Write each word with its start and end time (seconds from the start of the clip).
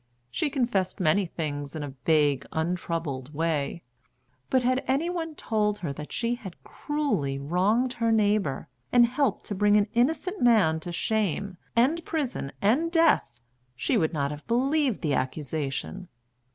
She 0.31 0.49
confessed 0.49 0.99
many 0.99 1.27
things 1.27 1.75
in 1.75 1.83
a 1.83 1.93
vague, 2.07 2.43
untroubled 2.51 3.35
way; 3.35 3.83
but 4.49 4.63
had 4.63 4.83
any 4.87 5.11
one 5.11 5.35
told 5.35 5.77
her 5.77 5.93
that 5.93 6.11
she 6.11 6.33
had 6.33 6.63
cruelly 6.63 7.37
wronged 7.37 7.93
her 7.93 8.11
neighbour, 8.11 8.67
and 8.91 9.05
helped 9.05 9.45
to 9.45 9.53
bring 9.53 9.77
an 9.77 9.85
innocent 9.93 10.41
man 10.41 10.79
to 10.79 10.91
shame, 10.91 11.57
and 11.75 12.03
prison, 12.03 12.51
and 12.63 12.91
death, 12.91 13.39
she 13.75 13.95
would 13.95 14.11
not 14.11 14.31
have 14.31 14.47
believed 14.47 15.01
the 15.01 15.13
accusation. 15.13 16.07